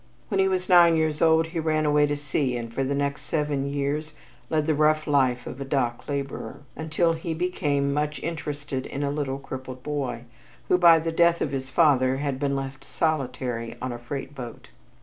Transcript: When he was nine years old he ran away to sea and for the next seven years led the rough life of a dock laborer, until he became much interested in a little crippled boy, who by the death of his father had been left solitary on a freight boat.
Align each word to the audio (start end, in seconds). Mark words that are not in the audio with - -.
When 0.29 0.39
he 0.39 0.47
was 0.47 0.67
nine 0.67 0.95
years 0.97 1.21
old 1.21 1.45
he 1.49 1.59
ran 1.59 1.85
away 1.85 2.07
to 2.07 2.17
sea 2.17 2.57
and 2.57 2.73
for 2.73 2.83
the 2.83 2.95
next 2.95 3.21
seven 3.21 3.69
years 3.69 4.15
led 4.49 4.65
the 4.65 4.73
rough 4.73 5.05
life 5.05 5.45
of 5.45 5.61
a 5.61 5.63
dock 5.63 6.09
laborer, 6.09 6.61
until 6.75 7.13
he 7.13 7.35
became 7.35 7.93
much 7.93 8.19
interested 8.23 8.87
in 8.87 9.03
a 9.03 9.11
little 9.11 9.37
crippled 9.37 9.83
boy, 9.83 10.23
who 10.69 10.79
by 10.79 10.97
the 10.97 11.11
death 11.11 11.39
of 11.39 11.51
his 11.51 11.69
father 11.69 12.17
had 12.17 12.39
been 12.39 12.55
left 12.55 12.83
solitary 12.83 13.75
on 13.79 13.91
a 13.91 13.99
freight 13.99 14.33
boat. 14.33 14.69